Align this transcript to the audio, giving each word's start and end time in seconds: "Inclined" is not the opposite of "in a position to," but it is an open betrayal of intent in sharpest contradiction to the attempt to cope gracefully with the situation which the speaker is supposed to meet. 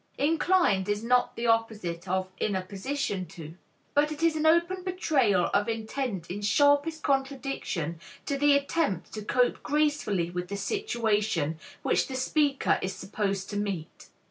"Inclined" 0.17 0.89
is 0.89 1.03
not 1.03 1.35
the 1.35 1.45
opposite 1.45 2.07
of 2.07 2.29
"in 2.39 2.55
a 2.55 2.63
position 2.63 3.27
to," 3.27 3.53
but 3.93 4.11
it 4.11 4.23
is 4.23 4.35
an 4.35 4.47
open 4.47 4.83
betrayal 4.83 5.51
of 5.53 5.69
intent 5.69 6.31
in 6.31 6.41
sharpest 6.41 7.03
contradiction 7.03 7.99
to 8.25 8.35
the 8.35 8.55
attempt 8.57 9.13
to 9.13 9.21
cope 9.21 9.61
gracefully 9.61 10.31
with 10.31 10.47
the 10.47 10.57
situation 10.57 11.59
which 11.83 12.07
the 12.07 12.15
speaker 12.15 12.79
is 12.81 12.95
supposed 12.95 13.47
to 13.51 13.57
meet. 13.57 14.07